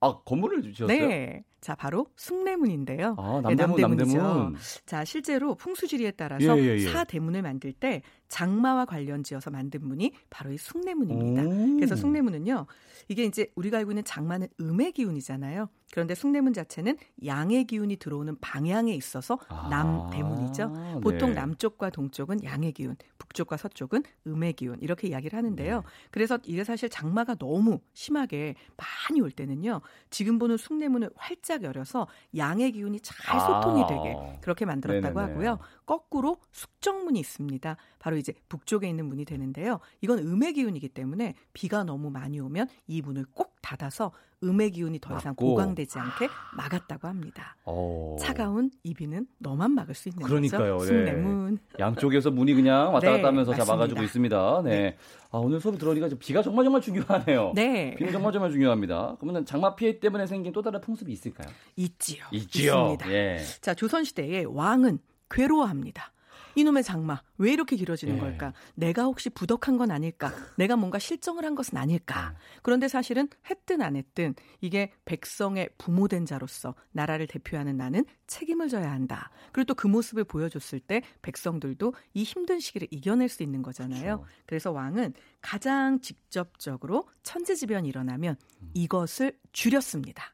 아, 0.00 0.18
건물을 0.24 0.72
지었어요? 0.74 1.08
네. 1.08 1.42
자, 1.66 1.74
바로 1.74 2.06
숭례문인데요. 2.14 3.16
아, 3.18 3.40
남대문, 3.42 3.74
네, 3.74 3.82
남대문이죠. 3.82 4.18
남대문. 4.18 4.56
자, 4.86 5.04
실제로 5.04 5.56
풍수지리에 5.56 6.12
따라서 6.12 6.56
예, 6.56 6.62
예, 6.62 6.76
예. 6.76 6.88
사대문을 6.92 7.42
만들 7.42 7.72
때 7.72 8.02
장마와 8.28 8.84
관련 8.84 9.24
지어서 9.24 9.50
만든 9.50 9.80
문이 9.84 10.12
바로 10.30 10.52
이 10.52 10.58
숭례문입니다. 10.58 11.42
오. 11.42 11.74
그래서 11.74 11.96
숭례문은요. 11.96 12.66
이게 13.08 13.24
이제 13.24 13.50
우리가 13.56 13.78
알고 13.78 13.90
있는 13.90 14.04
장마는 14.04 14.46
음의 14.60 14.92
기운이잖아요. 14.92 15.68
그런데 15.92 16.14
숭례문 16.14 16.52
자체는 16.52 16.96
양의 17.24 17.64
기운이 17.64 17.96
들어오는 17.96 18.36
방향에 18.40 18.92
있어서 18.94 19.38
아, 19.48 19.68
남대문이죠. 19.70 21.00
보통 21.02 21.30
네. 21.30 21.34
남쪽과 21.36 21.90
동쪽은 21.90 22.42
양의 22.42 22.72
기운, 22.72 22.96
북쪽과 23.18 23.56
서쪽은 23.56 24.02
음의 24.26 24.54
기운 24.54 24.78
이렇게 24.80 25.08
이야기를 25.08 25.36
하는데요. 25.36 25.76
네. 25.76 25.82
그래서 26.10 26.38
이게 26.44 26.64
사실 26.64 26.88
장마가 26.88 27.36
너무 27.36 27.80
심하게 27.92 28.56
많이 28.76 29.20
올 29.20 29.30
때는요. 29.30 29.80
지금 30.10 30.38
보는 30.38 30.56
숭례문을 30.56 31.10
활짝 31.14 31.55
열어서 31.62 32.06
양의 32.36 32.72
기운이 32.72 33.00
잘 33.00 33.40
소통이 33.40 33.82
아, 33.82 33.86
되게 33.86 34.38
그렇게 34.40 34.64
만들었다고 34.64 35.20
네네네. 35.20 35.32
하고요. 35.32 35.58
거꾸로 35.86 36.38
숙정문이 36.52 37.18
있습니다. 37.20 37.76
바로 37.98 38.16
이제 38.16 38.34
북쪽에 38.48 38.88
있는 38.88 39.06
문이 39.06 39.24
되는데요. 39.24 39.78
이건 40.00 40.18
음의 40.18 40.52
기운이기 40.54 40.88
때문에 40.90 41.34
비가 41.52 41.84
너무 41.84 42.10
많이 42.10 42.40
오면 42.40 42.68
이 42.88 43.00
문을 43.00 43.24
꼭 43.32 43.54
닫아서 43.62 44.12
음의 44.44 44.72
기운이 44.72 44.98
더 45.00 45.16
이상 45.16 45.30
맞고. 45.30 45.46
보강되지 45.46 45.98
않게 45.98 46.28
막았다고 46.56 47.08
합니다. 47.08 47.56
오. 47.64 48.14
어. 48.14 48.16
차가운 48.20 48.70
이 48.82 48.92
비는 48.94 49.26
너만 49.38 49.72
막을 49.72 49.94
수 49.94 50.08
있는 50.08 50.22
그러니까요. 50.24 50.76
거죠. 50.78 50.86
숭례문. 50.88 51.54
네. 51.54 51.76
양쪽에서 51.78 52.30
문이 52.30 52.54
그냥 52.54 52.92
왔다 52.92 53.06
갔다 53.12 53.16
네, 53.22 53.22
하면서 53.24 53.52
네, 53.52 53.56
잡아가지고 53.58 54.02
있습니다. 54.02 54.62
네. 54.64 54.70
네. 54.70 54.96
아, 55.30 55.38
오늘 55.38 55.60
수업 55.60 55.78
들어오니까 55.78 56.08
비가 56.18 56.42
정말 56.42 56.64
정말 56.64 56.80
중요하네요. 56.82 57.52
네. 57.54 57.94
비는 57.96 58.12
정말 58.12 58.32
정말 58.32 58.50
중요합니다. 58.50 59.16
그러면 59.20 59.44
장마 59.46 59.74
피해 59.74 59.98
때문에 60.00 60.26
생긴 60.26 60.52
또 60.52 60.62
다른 60.62 60.80
풍습이 60.80 61.10
있을까요? 61.12 61.48
있지요. 61.76 62.24
있지요. 62.32 62.72
있습니다. 62.92 63.12
예. 63.12 63.38
자, 63.60 63.72
조선시대에 63.74 64.44
왕은 64.48 64.98
괴로워합니다. 65.30 66.12
이놈의 66.56 66.82
장마 66.84 67.22
왜 67.36 67.52
이렇게 67.52 67.76
길어지는 67.76 68.16
예. 68.16 68.18
걸까? 68.18 68.54
내가 68.74 69.04
혹시 69.04 69.28
부덕한 69.30 69.76
건 69.76 69.90
아닐까? 69.90 70.32
내가 70.56 70.74
뭔가 70.76 70.98
실정을 70.98 71.44
한 71.44 71.54
것은 71.54 71.76
아닐까? 71.76 72.30
음. 72.30 72.36
그런데 72.62 72.88
사실은 72.88 73.28
했든 73.48 73.82
안 73.82 73.94
했든 73.94 74.34
이게 74.62 74.90
백성의 75.04 75.68
부모된 75.76 76.24
자로서 76.24 76.74
나라를 76.92 77.26
대표하는 77.26 77.76
나는 77.76 78.04
책임을 78.26 78.68
져야 78.68 78.90
한다. 78.90 79.30
그리고 79.52 79.66
또 79.66 79.76
그 79.76 79.86
모습을 79.86 80.24
보여줬을 80.24 80.80
때 80.80 81.02
백성들도 81.20 81.92
이 82.14 82.22
힘든 82.22 82.58
시기를 82.58 82.88
이겨낼 82.90 83.28
수 83.28 83.42
있는 83.42 83.60
거잖아요. 83.60 84.18
그렇죠. 84.18 84.24
그래서 84.46 84.72
왕은 84.72 85.12
가장 85.42 86.00
직접적으로 86.00 87.06
천재지변이 87.22 87.86
일어나면 87.86 88.36
음. 88.62 88.70
이것을 88.72 89.38
줄였습니다. 89.52 90.32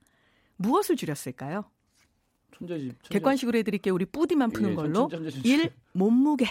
무엇을 0.57 0.95
줄였을까요? 0.95 1.65
천재지, 2.59 2.89
천재. 3.03 3.09
객관식으로 3.11 3.59
해드릴게요. 3.59 3.95
우리 3.95 4.05
뿌디만 4.05 4.51
푸는 4.51 4.71
예, 4.71 4.75
걸로. 4.75 5.09
천재, 5.09 5.31
천재, 5.31 5.49
1. 5.49 5.71
몸무게. 5.93 6.47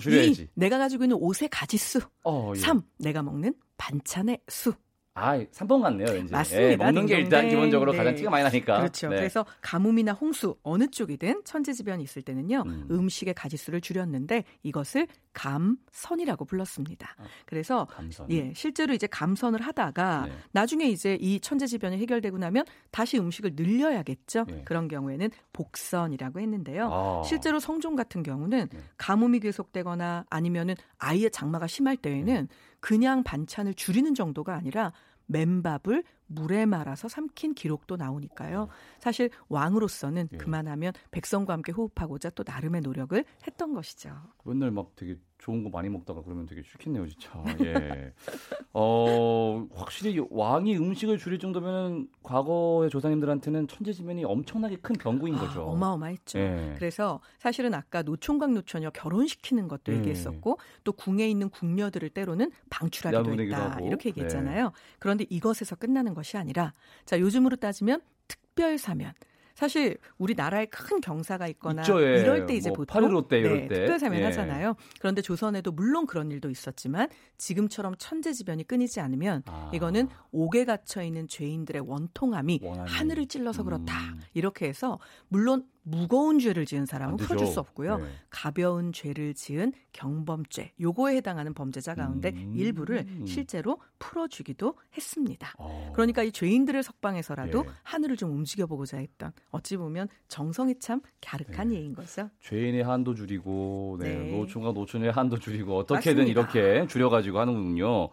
줄여야지. 0.00 0.42
2. 0.42 0.48
내가 0.54 0.78
가지고 0.78 1.04
있는 1.04 1.16
옷의 1.16 1.48
가지수. 1.48 2.00
어, 2.24 2.52
예. 2.54 2.58
3. 2.60 2.82
내가 2.98 3.22
먹는 3.22 3.54
반찬의 3.76 4.40
수. 4.48 4.72
아, 5.20 5.38
3번 5.38 5.82
같네요, 5.82 6.08
왠지. 6.10 6.32
맞습니다. 6.32 6.72
예, 6.72 6.76
먹는 6.76 7.06
게 7.06 7.18
일단 7.18 7.48
기본적으로 7.48 7.92
네. 7.92 7.98
가장 7.98 8.14
티가 8.14 8.30
많이 8.30 8.44
나니까. 8.44 8.78
그렇죠. 8.78 9.08
네. 9.08 9.16
그래서 9.16 9.44
가뭄이나 9.60 10.12
홍수 10.12 10.56
어느 10.62 10.86
쪽이든 10.88 11.42
천재지변이 11.44 12.02
있을 12.02 12.22
때는요. 12.22 12.62
음. 12.66 13.08
식의 13.08 13.34
가지수를 13.34 13.80
줄였는데 13.80 14.44
이것을 14.62 15.06
감선이라고 15.32 16.44
불렀습니다. 16.44 17.14
아, 17.18 17.24
그래서 17.46 17.86
감선. 17.86 18.30
예, 18.30 18.52
실제로 18.54 18.94
이제 18.94 19.06
감선을 19.06 19.60
하다가 19.60 20.26
네. 20.26 20.32
나중에 20.52 20.86
이제 20.86 21.16
이 21.20 21.40
천재지변이 21.40 21.98
해결되고 21.98 22.38
나면 22.38 22.64
다시 22.90 23.18
음식을 23.18 23.52
늘려야겠죠. 23.54 24.44
네. 24.48 24.62
그런 24.64 24.88
경우에는 24.88 25.30
복선이라고 25.52 26.40
했는데요. 26.40 26.88
아. 26.92 27.22
실제로 27.24 27.60
성종 27.60 27.96
같은 27.96 28.22
경우는 28.22 28.68
네. 28.72 28.78
가뭄이 28.96 29.40
계속되거나 29.40 30.26
아니면은 30.30 30.74
아예 30.98 31.28
장마가 31.28 31.66
심할 31.66 31.96
때에는 31.96 32.46
네. 32.48 32.56
그냥 32.80 33.22
반찬을 33.22 33.74
줄이는 33.74 34.14
정도가 34.14 34.54
아니라 34.54 34.92
맨밥을 35.30 36.04
물에 36.26 36.66
말아서 36.66 37.08
삼킨 37.08 37.54
기록도 37.54 37.96
나오니까요. 37.96 38.68
사실 38.98 39.30
왕으로서는 39.48 40.28
예. 40.32 40.36
그만하면 40.36 40.92
백성과 41.10 41.52
함께 41.54 41.72
호흡하고자 41.72 42.30
또 42.30 42.44
나름의 42.46 42.82
노력을 42.82 43.24
했던 43.46 43.74
것이죠. 43.74 44.14
맨날 44.44 44.70
막 44.70 44.94
되게 44.96 45.16
좋은 45.40 45.64
거 45.64 45.70
많이 45.70 45.88
먹다가 45.88 46.22
그러면 46.22 46.46
되게 46.46 46.62
싫겠네요, 46.62 47.08
진짜. 47.08 47.42
예. 47.64 48.12
어, 48.72 49.66
확실히 49.74 50.22
왕이 50.30 50.76
음식을 50.76 51.18
줄일 51.18 51.38
정도면 51.38 52.08
과거의 52.22 52.90
조상님들한테는 52.90 53.66
천재지변이 53.66 54.24
엄청나게 54.24 54.76
큰 54.76 54.94
병구인 54.96 55.34
아, 55.36 55.40
거죠. 55.40 55.62
아, 55.62 55.64
어마어마했죠. 55.64 56.38
예. 56.38 56.74
그래서 56.76 57.20
사실은 57.38 57.74
아까 57.74 58.02
노총각 58.02 58.52
노처녀 58.52 58.90
결혼시키는 58.90 59.66
것도 59.68 59.92
예. 59.92 59.96
얘기했었고 59.98 60.58
또 60.84 60.92
궁에 60.92 61.28
있는 61.28 61.48
궁녀들을 61.48 62.10
때로는 62.10 62.52
방출하기도 62.68 63.42
했다. 63.42 63.70
하고. 63.72 63.86
이렇게 63.86 64.10
얘기했잖아요. 64.10 64.66
예. 64.66 64.70
그런데 64.98 65.24
이것에서 65.30 65.74
끝나는 65.76 66.14
것이 66.14 66.36
아니라 66.36 66.74
자, 67.06 67.18
요즘으로 67.18 67.56
따지면 67.56 68.02
특별 68.28 68.78
사면 68.78 69.12
사실 69.60 69.98
우리나라에 70.16 70.64
큰 70.66 71.02
경사가 71.02 71.46
있거나 71.48 71.82
있죠, 71.82 72.02
예. 72.02 72.20
이럴 72.20 72.46
때 72.46 72.54
이제 72.54 72.70
뭐 72.70 72.78
보통 72.78 73.02
8.15 73.02 73.28
때, 73.28 73.42
네, 73.42 73.68
때. 73.68 73.74
특별 73.74 73.98
사면 73.98 74.20
예. 74.20 74.24
하잖아요. 74.24 74.74
그런데 74.98 75.20
조선에도 75.20 75.70
물론 75.70 76.06
그런 76.06 76.30
일도 76.30 76.48
있었지만 76.48 77.10
지금처럼 77.36 77.94
천재지변이 77.98 78.64
끊이지 78.66 79.00
않으면 79.00 79.42
아. 79.44 79.70
이거는 79.74 80.08
옥에 80.32 80.64
갇혀 80.64 81.02
있는 81.02 81.28
죄인들의 81.28 81.82
원통함이 81.86 82.60
원하니. 82.62 82.90
하늘을 82.90 83.26
찔러서 83.26 83.64
그렇다. 83.64 83.94
음. 84.14 84.20
이렇게 84.32 84.66
해서 84.66 84.98
물론 85.28 85.66
무거운 85.82 86.38
죄를 86.38 86.66
지은 86.66 86.86
사람은 86.86 87.16
풀어줄 87.16 87.46
수 87.46 87.60
없고요. 87.60 87.98
네. 87.98 88.04
가벼운 88.28 88.92
죄를 88.92 89.34
지은 89.34 89.72
경범죄, 89.92 90.72
요거에 90.80 91.16
해당하는 91.16 91.54
범죄자 91.54 91.94
가운데 91.94 92.30
음. 92.34 92.52
일부를 92.54 93.06
실제로 93.26 93.78
풀어주기도 93.98 94.74
했습니다. 94.96 95.54
어. 95.58 95.92
그러니까 95.94 96.22
이 96.22 96.32
죄인들을 96.32 96.82
석방해서라도 96.82 97.62
네. 97.62 97.68
하늘을 97.82 98.16
좀 98.16 98.30
움직여보고자 98.32 98.98
했던 98.98 99.32
어찌 99.50 99.76
보면 99.76 100.08
정성이 100.28 100.78
참 100.78 101.00
갸륵한 101.22 101.68
네. 101.68 101.76
예인 101.76 101.94
거죠. 101.94 102.30
죄인의 102.42 102.82
한도 102.84 103.14
줄이고 103.14 103.96
네. 104.00 104.16
네. 104.18 104.30
노총과 104.32 104.72
노처녀의 104.72 105.12
한도 105.12 105.38
줄이고 105.38 105.76
어떻게든 105.78 106.24
맞습니다. 106.24 106.40
이렇게 106.40 106.86
줄여가지고 106.86 107.38
하는군요. 107.38 108.08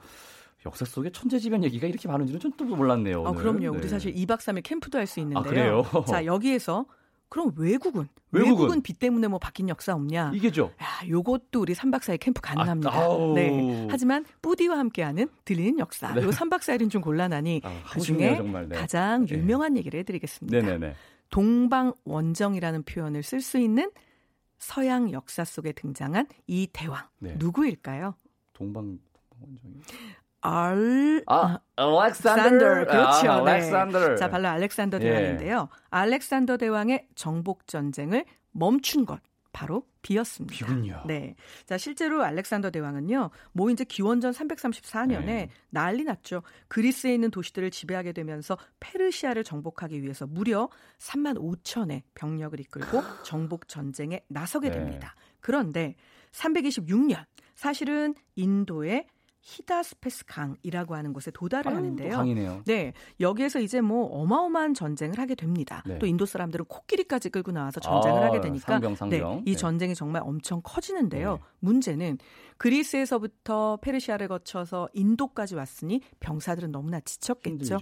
역사 0.65 0.85
속에 0.85 1.11
천재지변 1.11 1.63
얘기가 1.63 1.87
이렇게 1.87 2.07
많은지는 2.07 2.39
좀 2.39 2.51
또 2.57 2.65
몰랐네요. 2.65 3.21
어, 3.21 3.31
그럼요. 3.33 3.71
우리 3.71 3.81
네. 3.81 3.87
사실 3.87 4.13
2박 4.15 4.37
3일 4.39 4.63
캠프도 4.63 4.97
할 4.97 5.05
수 5.05 5.19
있는데요. 5.19 5.83
아, 5.93 6.03
자, 6.05 6.25
여기에서 6.25 6.85
그럼 7.29 7.51
외국은 7.57 8.07
외국은, 8.31 8.57
외국은 8.57 8.81
비 8.81 8.93
때문에 8.93 9.27
뭐 9.27 9.39
바뀐 9.39 9.69
역사 9.69 9.93
없냐? 9.93 10.31
이게죠. 10.33 10.71
야, 10.81 11.07
요것도 11.07 11.61
우리 11.61 11.73
3박 11.73 11.99
4일 11.99 12.19
캠프 12.19 12.41
가능합니다. 12.41 12.91
아, 12.91 13.33
네. 13.35 13.87
하지만 13.89 14.25
뿌디와 14.41 14.77
함께하는 14.77 15.27
들리는 15.45 15.79
역사. 15.79 16.13
네. 16.13 16.23
요 16.23 16.29
3박 16.29 16.59
4일은 16.59 16.89
좀 16.89 17.01
곤란하니 17.01 17.61
아, 17.63 17.83
그중에 17.91 18.39
네. 18.39 18.67
가장 18.69 19.25
네. 19.25 19.35
유명한 19.35 19.73
네. 19.73 19.79
얘기를 19.79 19.99
해드리겠습니다. 19.99 20.57
네네네. 20.57 20.95
동방 21.29 21.93
원정이라는 22.05 22.83
표현을 22.83 23.23
쓸 23.23 23.41
수 23.41 23.57
있는 23.57 23.91
서양 24.59 25.11
역사 25.11 25.43
속에 25.43 25.71
등장한 25.71 26.27
이 26.47 26.67
대왕 26.71 27.03
네. 27.19 27.35
누구일까요? 27.37 28.15
동방 28.53 28.97
원정이 29.39 29.75
알 30.47 31.23
아, 31.27 31.59
알렉산더 31.75 32.85
그렇죠. 32.85 33.31
아, 33.31 33.37
알렉산더. 33.39 34.07
네. 34.09 34.15
자, 34.15 34.29
발로 34.29 34.47
알렉산더 34.47 34.99
대왕인데요. 34.99 35.69
예. 35.69 35.77
알렉산더 35.89 36.55
대왕의 36.55 37.07
정복 37.15 37.67
전쟁을 37.67 38.23
멈춘 38.51 39.05
것 39.05 39.19
바로 39.51 39.83
비였습니다. 40.03 40.55
비군요. 40.55 41.03
네. 41.05 41.35
자, 41.65 41.77
실제로 41.77 42.23
알렉산더 42.23 42.69
대왕은요. 42.69 43.29
뭐 43.51 43.69
이제 43.71 43.83
기원전 43.83 44.31
334년에 44.31 45.25
네. 45.25 45.49
난리 45.69 46.05
났죠. 46.05 46.43
그리스에 46.69 47.13
있는 47.13 47.29
도시들을 47.29 47.69
지배하게 47.69 48.13
되면서 48.13 48.57
페르시아를 48.79 49.43
정복하기 49.43 50.01
위해서 50.01 50.25
무려 50.27 50.69
3만 50.99 51.37
5천의 51.37 52.03
병력을 52.13 52.57
이끌고 52.57 53.01
정복 53.23 53.67
전쟁에 53.67 54.21
나서게 54.29 54.69
네. 54.69 54.75
됩니다. 54.77 55.13
그런데 55.41 55.95
326년 56.31 57.25
사실은 57.55 58.15
인도의 58.35 59.07
히다스페스 59.47 60.25
강이라고 60.25 60.95
하는 60.95 61.13
곳에 61.13 61.31
도달을 61.31 61.69
아유, 61.69 61.77
하는데요. 61.77 62.17
강이네요. 62.17 62.63
네, 62.65 62.91
여기에서 63.21 63.61
이제 63.61 63.79
뭐 63.79 64.05
어마어마한 64.07 64.73
전쟁을 64.73 65.17
하게 65.17 65.35
됩니다. 65.35 65.81
네. 65.85 65.97
또 65.99 66.05
인도 66.05 66.25
사람들은 66.25 66.65
코끼리까지 66.65 67.29
끌고 67.29 67.53
나와서 67.53 67.79
전쟁을 67.79 68.23
아, 68.23 68.25
하게 68.25 68.41
되니까 68.41 68.73
상병, 68.73 68.95
상병. 68.95 69.35
네, 69.37 69.41
이 69.45 69.51
네. 69.51 69.57
전쟁이 69.57 69.95
정말 69.95 70.21
엄청 70.25 70.59
커지는데요. 70.61 71.35
네. 71.35 71.39
문제는 71.59 72.17
그리스에서부터 72.57 73.77
페르시아를 73.81 74.27
거쳐서 74.27 74.89
인도까지 74.93 75.55
왔으니 75.55 76.01
병사들은 76.19 76.71
너무나 76.71 76.99
지쳤겠죠. 76.99 77.75
힘들죠. 77.75 77.79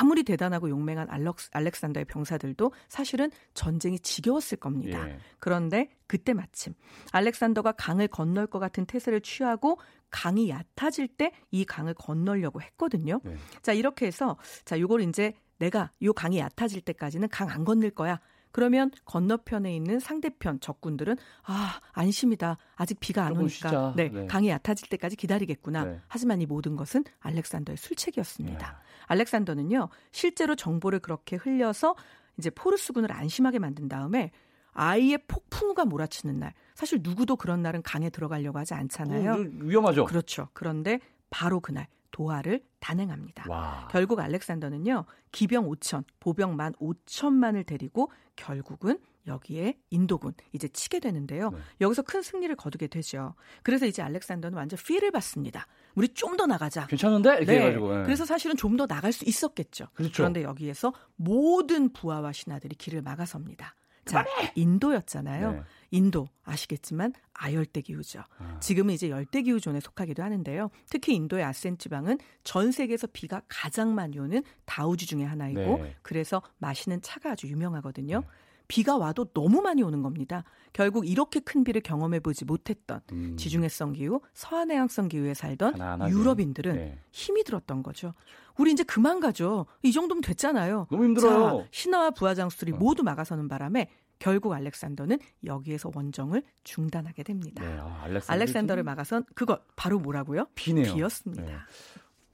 아무리 0.00 0.24
대단하고 0.24 0.70
용맹한 0.70 1.08
알렉스, 1.08 1.50
알렉산더의 1.52 2.06
병사들도 2.06 2.72
사실은 2.88 3.30
전쟁이 3.54 3.98
지겨웠을 4.00 4.58
겁니다. 4.58 5.08
예. 5.08 5.18
그런데 5.38 5.90
그때 6.06 6.32
마침 6.32 6.72
알렉산더가 7.12 7.72
강을 7.72 8.08
건널 8.08 8.46
것 8.46 8.58
같은 8.58 8.86
태세를 8.86 9.20
취하고 9.20 9.78
강이 10.10 10.50
얕아질 10.50 11.08
때 11.08 11.32
이 11.50 11.64
강을 11.64 11.94
건널려고 11.94 12.60
했거든요. 12.60 13.20
네. 13.24 13.36
자, 13.62 13.72
이렇게 13.72 14.06
해서 14.06 14.36
자, 14.64 14.78
요걸 14.78 15.02
이제 15.02 15.34
내가 15.58 15.90
요 16.02 16.12
강이 16.12 16.38
얕아질 16.38 16.82
때까지는 16.82 17.28
강 17.28 17.48
안 17.48 17.64
건널 17.64 17.90
거야. 17.90 18.20
그러면 18.52 18.90
건너편에 19.04 19.74
있는 19.76 19.98
상대편 20.00 20.60
적군들은 20.60 21.16
아 21.44 21.78
안심이다 21.92 22.56
아직 22.76 22.98
비가 23.00 23.26
안 23.26 23.36
오니까 23.36 23.92
네, 23.94 24.08
네, 24.08 24.26
강이 24.26 24.48
얕아질 24.48 24.88
때까지 24.88 25.14
기다리겠구나 25.16 25.84
네. 25.84 26.00
하지만 26.08 26.40
이 26.40 26.46
모든 26.46 26.74
것은 26.74 27.04
알렉산더의 27.20 27.76
술책이었습니다 27.76 28.66
네. 28.66 28.74
알렉산더는요 29.08 29.90
실제로 30.10 30.56
정보를 30.56 31.00
그렇게 31.00 31.36
흘려서 31.36 31.96
이제 32.38 32.48
포르스군을 32.48 33.12
안심하게 33.12 33.58
만든 33.58 33.88
다음에 33.88 34.30
아이의 34.76 35.18
폭풍우가 35.26 35.84
몰아치는 35.86 36.38
날 36.38 36.52
사실 36.74 37.00
누구도 37.02 37.36
그런 37.36 37.62
날은 37.62 37.82
강에 37.82 38.10
들어가려고 38.10 38.58
하지 38.58 38.74
않잖아요. 38.74 39.32
어, 39.32 39.36
위험하죠. 39.60 40.04
그렇죠. 40.04 40.48
그런데 40.52 41.00
바로 41.30 41.60
그날 41.60 41.86
도하를 42.10 42.62
단행합니다. 42.80 43.44
와. 43.48 43.88
결국 43.90 44.20
알렉산더는요. 44.20 45.04
기병 45.32 45.68
5천, 45.68 46.04
보병 46.20 46.56
만 46.56 46.72
5천만을 46.74 47.66
데리고 47.66 48.10
결국은 48.36 48.98
여기에 49.26 49.76
인도군 49.90 50.32
이제 50.52 50.68
치게 50.68 51.00
되는데요. 51.00 51.50
네. 51.50 51.58
여기서 51.80 52.02
큰 52.02 52.22
승리를 52.22 52.54
거두게 52.56 52.86
되죠. 52.86 53.34
그래서 53.64 53.84
이제 53.84 54.00
알렉산더는 54.00 54.56
완전 54.56 54.78
필을 54.78 55.10
받습니다. 55.10 55.66
우리 55.96 56.08
좀 56.08 56.36
더 56.36 56.46
나가자. 56.46 56.86
괜찮은데? 56.86 57.30
이렇게 57.38 57.44
네. 57.46 57.58
해가지고. 57.60 57.96
네. 57.96 58.02
그래서 58.04 58.24
사실은 58.24 58.56
좀 58.56 58.76
더 58.76 58.86
나갈 58.86 59.12
수 59.12 59.24
있었겠죠. 59.26 59.88
그렇죠. 59.94 60.12
그런데 60.14 60.42
여기에서 60.42 60.92
모든 61.16 61.92
부하와 61.92 62.32
신하들이 62.32 62.76
길을 62.76 63.02
막아섭니다. 63.02 63.74
자, 64.06 64.24
인도였잖아요. 64.54 65.52
네. 65.52 65.62
인도 65.90 66.28
아시겠지만 66.44 67.12
아열대 67.32 67.80
기후죠. 67.82 68.22
아. 68.38 68.58
지금은 68.60 68.94
이제 68.94 69.10
열대 69.10 69.42
기후 69.42 69.60
존에 69.60 69.80
속하기도 69.80 70.22
하는데요. 70.22 70.70
특히 70.88 71.14
인도의 71.14 71.44
아센 71.44 71.78
지방은 71.78 72.18
전 72.44 72.72
세계에서 72.72 73.08
비가 73.12 73.42
가장 73.48 73.94
많이 73.94 74.18
오는 74.18 74.42
다우주 74.64 75.06
중의 75.06 75.26
하나이고 75.26 75.60
네. 75.60 75.94
그래서 76.02 76.42
마시는 76.58 77.02
차가 77.02 77.32
아주 77.32 77.46
유명하거든요. 77.48 78.20
네. 78.20 78.26
비가 78.68 78.96
와도 78.96 79.26
너무 79.26 79.60
많이 79.60 79.82
오는 79.82 80.02
겁니다. 80.02 80.44
결국 80.72 81.08
이렇게 81.08 81.40
큰 81.40 81.64
비를 81.64 81.80
경험해 81.80 82.20
보지 82.20 82.44
못했던 82.44 83.00
음. 83.12 83.36
지중해성 83.36 83.92
기후, 83.92 84.20
서한해양성 84.34 85.08
기후에 85.08 85.34
살던 85.34 85.74
하나하나 85.74 86.08
유럽인들은 86.08 86.74
네. 86.74 86.98
힘이 87.12 87.44
들었던 87.44 87.82
거죠. 87.82 88.12
우리 88.58 88.72
이제 88.72 88.82
그만 88.82 89.20
가죠. 89.20 89.66
이 89.82 89.92
정도면 89.92 90.22
됐잖아요. 90.22 90.86
너무 90.90 91.04
힘들어요. 91.04 91.62
자, 91.62 91.68
신하와 91.70 92.10
부하장수들이 92.10 92.72
어. 92.72 92.76
모두 92.76 93.02
막아서는 93.02 93.48
바람에 93.48 93.88
결국 94.18 94.52
알렉산더는 94.52 95.18
여기에서 95.44 95.90
원정을 95.94 96.42
중단하게 96.64 97.22
됩니다. 97.22 97.62
네, 97.62 97.76
아, 97.78 98.06
알렉산더 98.28 98.74
를 98.74 98.82
막아선 98.82 99.24
그것 99.34 99.62
바로 99.76 99.98
뭐라고요? 99.98 100.46
비네요. 100.54 100.94
비였습니다. 100.94 101.42
네. 101.44 101.54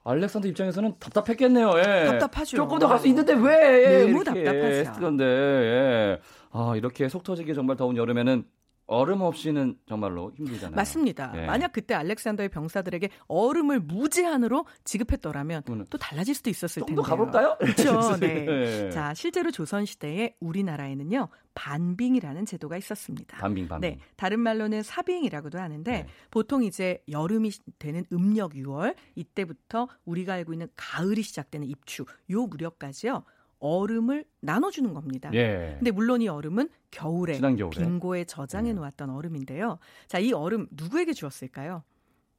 알렉산더 0.04 0.48
입장에서는 0.48 0.94
답답했겠네요. 0.98 1.70
예. 1.78 2.04
답답하죠. 2.06 2.56
조금 2.56 2.78
더 2.78 2.88
갈 2.88 2.98
수 2.98 3.06
있는데 3.08 3.34
왜? 3.34 4.06
너무 4.06 4.24
답답하죠. 4.24 4.92
그런데 4.96 5.24
예. 5.24 6.18
아 6.50 6.74
이렇게 6.76 7.08
속 7.08 7.22
터지게 7.22 7.54
정말 7.54 7.76
더운 7.76 7.96
여름에는 7.96 8.44
얼음 8.92 9.20
없이는 9.22 9.76
정말로 9.88 10.32
힘들잖아요. 10.36 10.76
맞습니다. 10.76 11.32
예. 11.36 11.46
만약 11.46 11.72
그때 11.72 11.94
알렉산더의 11.94 12.48
병사들에게 12.50 13.08
얼음을 13.28 13.80
무제한으로 13.80 14.66
지급했더라면 14.84 15.62
또 15.88 15.98
달라질 15.98 16.34
수도 16.34 16.50
있었을 16.50 16.82
텐데요. 16.86 16.96
좀 16.96 17.04
더 17.04 17.10
가볼까요? 17.10 17.56
그렇죠. 17.58 18.16
네. 18.20 18.44
네. 18.44 18.90
자, 18.90 19.14
실제로 19.14 19.50
조선 19.50 19.84
시대에 19.86 20.36
우리나라에는요 20.40 21.28
반빙이라는 21.54 22.46
제도가 22.46 22.76
있었습니다. 22.78 23.38
반빙, 23.38 23.68
반빙. 23.68 23.90
네, 23.90 23.98
다른 24.16 24.40
말로는 24.40 24.82
사빙이라고도 24.82 25.58
하는데 25.58 25.90
네. 25.90 26.06
보통 26.30 26.62
이제 26.64 27.02
여름이 27.10 27.50
되는 27.78 28.04
음력 28.12 28.52
6월 28.54 28.94
이때부터 29.14 29.88
우리가 30.04 30.34
알고 30.34 30.52
있는 30.54 30.68
가을이 30.76 31.22
시작되는 31.22 31.66
입추 31.66 32.04
요 32.30 32.46
무렵까지요. 32.46 33.24
얼음을 33.62 34.24
나눠주는 34.40 34.92
겁니다. 34.92 35.30
예. 35.34 35.76
근데 35.78 35.92
물론 35.92 36.20
이 36.20 36.28
얼음은 36.28 36.68
겨울에, 36.90 37.40
빙고에 37.70 38.24
저장해 38.24 38.70
예. 38.70 38.72
놓았던 38.74 39.08
얼음인데요. 39.08 39.78
자, 40.08 40.18
이 40.18 40.32
얼음 40.32 40.66
누구에게 40.72 41.12
주었을까요? 41.12 41.84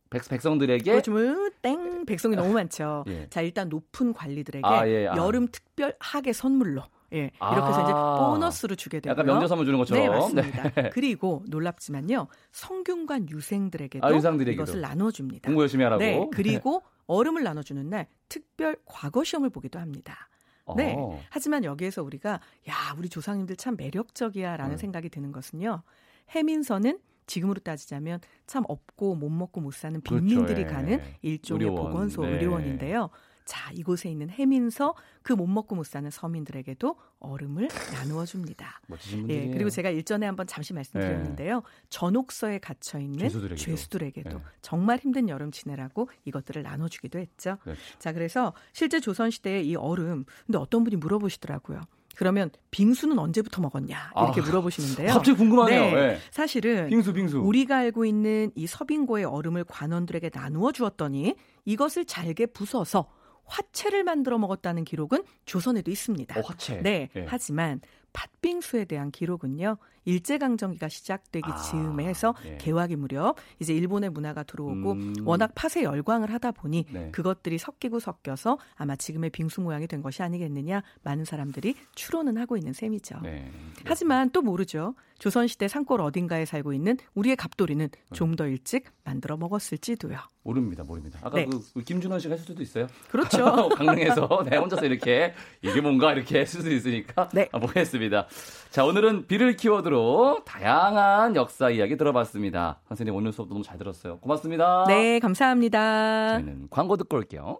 백, 0.10 0.28
백성들에게 0.30 0.92
그렇죠. 0.92 1.50
땡 1.62 2.06
백성이 2.06 2.36
너무 2.36 2.54
많죠. 2.54 3.04
예. 3.10 3.28
자 3.32 3.42
일단 3.42 3.68
높은 3.70 4.14
관리들에게 4.14 4.68
아, 4.68 4.88
예. 4.88 5.08
아. 5.08 5.16
여름 5.18 5.48
특별 5.48 5.96
학예 6.00 6.34
선물로 6.34 6.84
예, 7.14 7.32
이렇게 7.40 7.68
해서 7.68 7.84
이제 7.84 7.92
아. 7.96 8.28
보너스로 8.30 8.76
주게 8.76 9.00
되고요. 9.00 9.12
약간 9.12 9.26
명절 9.26 9.48
선물 9.48 9.66
주는 9.66 9.80
것처럼. 9.80 10.04
네, 10.04 10.10
맞습니다. 10.10 10.70
네. 10.82 10.90
그리고 10.92 11.44
놀랍지만요. 11.48 12.28
성균관 12.52 13.30
유생들에게도 13.30 14.06
아, 14.06 14.12
이것을 14.12 14.82
나눠줍니다. 14.82 15.48
공부 15.48 15.62
열심히 15.62 15.84
하라고. 15.84 16.00
네, 16.00 16.28
그리고 16.32 16.82
얼음을 17.08 17.44
나눠주는 17.44 17.88
날 17.90 18.08
특별 18.30 18.78
과거 18.86 19.24
시험을 19.24 19.50
보기도 19.52 19.80
합니다. 19.80 20.28
네. 20.76 20.95
어. 20.97 21.19
하지만 21.30 21.63
여기에서 21.63 22.04
우리가 22.04 22.39
야 22.69 22.95
우리 22.97 23.10
조상님들 23.10 23.58
참 23.58 23.76
매력적이야라는 23.78 24.76
음. 24.76 24.78
생각이 24.78 25.10
드는 25.10 25.32
것은요. 25.32 25.84
해민서는 26.30 26.99
지금으로 27.26 27.60
따지자면 27.62 28.19
참 28.47 28.63
없고 28.67 29.15
못 29.15 29.30
먹고 29.30 29.62
못 29.62 29.73
사는 29.73 29.99
그렇죠. 30.02 30.26
빈민들이 30.26 30.63
그렇죠. 30.63 30.76
가는 30.76 30.99
일종의 31.21 31.67
의료원. 31.67 31.91
보건소 31.91 32.21
네. 32.23 32.34
의료원인데요. 32.34 33.10
자, 33.45 33.71
이곳에 33.73 34.10
있는 34.10 34.29
해민서 34.29 34.95
그 35.21 35.34
못 35.34 35.47
먹고 35.47 35.75
못 35.75 35.86
사는 35.86 36.10
서민들에게도 36.10 36.95
얼음을 37.19 37.67
나누어 37.93 38.25
줍니다. 38.25 38.82
예, 39.29 39.49
그리고 39.49 39.69
제가 39.69 39.89
일전에 39.89 40.25
한번 40.25 40.45
잠시 40.47 40.73
말씀드렸는데요. 40.73 41.56
네. 41.56 41.62
전옥서에 41.89 42.60
갇혀 42.60 42.99
있는 42.99 43.19
죄수들에게도, 43.19 43.56
죄수들에게도 43.56 44.29
네. 44.38 44.43
정말 44.62 44.99
힘든 44.99 45.29
여름 45.29 45.51
지내라고 45.51 46.10
이것들을 46.25 46.62
나눠 46.63 46.88
주기도 46.88 47.19
했죠. 47.19 47.58
그렇죠. 47.63 47.82
자, 47.99 48.12
그래서 48.13 48.53
실제 48.73 48.99
조선 48.99 49.32
시대의 49.32 49.67
이 49.67 49.75
얼음 49.75 50.25
근데 50.45 50.58
어떤 50.58 50.84
분이 50.84 50.97
물어보시더라고요. 50.97 51.82
그러면 52.15 52.51
빙수는 52.69 53.17
언제부터 53.17 53.62
먹었냐 53.62 54.12
이렇게 54.15 54.41
아, 54.41 54.43
물어보시는데요. 54.43 55.13
갑자기 55.13 55.36
궁금하네요. 55.38 55.82
네, 55.86 55.93
네. 55.93 56.19
사실은 56.32 56.88
빙수 56.89 57.12
빙수 57.13 57.39
우리가 57.39 57.77
알고 57.77 58.06
있는 58.06 58.51
이 58.56 58.67
서빙고의 58.67 59.25
얼음을 59.25 59.63
관원들에게 59.63 60.29
나누어 60.32 60.71
주었더니 60.71 61.36
이것을 61.65 62.06
잘게 62.06 62.45
부숴서 62.47 63.08
화채를 63.54 64.04
만들어 64.04 64.39
먹었다는 64.39 64.84
기록은 64.84 65.24
조선에도 65.46 65.92
있습니다. 65.92 66.39
어, 66.39 66.44
화채. 66.44 66.82
네. 66.82 67.10
네. 67.13 67.26
하지만 67.28 67.82
팥빙수에 68.13 68.86
대한 68.86 69.12
기록은요. 69.12 69.78
일제강점기가 70.06 70.89
시작되기 70.89 71.50
아, 71.50 71.56
즈음에 71.56 72.06
해서 72.06 72.34
예. 72.46 72.58
개화기 72.58 72.96
무렵 72.96 73.36
이제 73.60 73.74
일본의 73.74 74.10
문화가 74.10 74.44
들어오고 74.44 74.92
음. 74.92 75.13
워낙 75.26 75.52
팥에 75.56 75.84
열광을 75.84 76.32
하다 76.32 76.52
보니 76.52 76.86
네. 76.89 77.12
그것들이 77.12 77.58
섞이고 77.58 78.00
섞여서 78.00 78.58
아마 78.76 78.96
지금의 78.96 79.30
빙수 79.30 79.62
모양이 79.62 79.88
된 79.88 80.02
것이 80.02 80.24
아니겠느냐 80.24 80.84
많은 81.04 81.26
사람들이 81.26 81.76
추론은 81.96 82.38
하고 82.38 82.58
있는 82.58 82.74
셈이죠. 82.74 83.20
네. 83.24 83.50
하지만 83.86 84.30
또 84.32 84.42
모르죠. 84.42 84.96
조선시대 85.20 85.70
산골 85.70 86.02
어딘가에 86.02 86.44
살고 86.44 86.74
있는 86.74 86.98
우리의 87.13 87.38
갑돌이는 87.38 87.88
네. 87.89 88.02
좀더 88.13 88.48
일찍 88.48 88.89
만들어 89.06 89.38
먹었을지도요. 89.38 90.18
모릅니다, 90.44 90.84
모릅니다. 90.84 91.20
아까 91.22 91.38
네. 91.38 91.46
그, 91.46 91.62
그 91.74 91.82
김준원 91.82 92.20
씨가 92.20 92.34
했을 92.34 92.46
수도 92.46 92.62
있어요. 92.62 92.88
그렇죠. 93.10 93.70
강릉에서 93.76 94.44
네, 94.50 94.58
혼자서 94.58 94.86
이렇게 94.86 95.34
이게 95.62 95.80
뭔가 95.80 96.12
이렇게 96.12 96.42
했을 96.42 96.62
수도 96.62 96.74
있으니까 96.74 97.30
네. 97.34 97.48
아, 97.54 97.60
보겠습니다. 97.60 98.28
자, 98.70 98.84
오늘은 98.84 99.28
비를 99.28 99.56
키워드 99.56 99.88
로 99.93 100.41
다양한 100.43 101.36
역사 101.36 101.69
이야기 101.69 101.95
들어봤습니다. 101.97 102.82
선생님 102.88 103.13
오늘 103.15 103.32
수업도 103.32 103.53
너무 103.53 103.63
잘 103.63 103.77
들었어요. 103.77 104.17
고맙습니다. 104.17 104.86
네, 104.88 105.19
감사합니다. 105.19 106.34
저희는 106.39 106.67
광고 106.71 106.97
듣고 106.97 107.17
올게요. 107.17 107.60